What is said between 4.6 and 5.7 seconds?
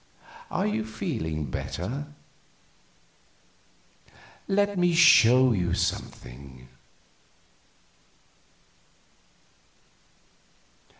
me show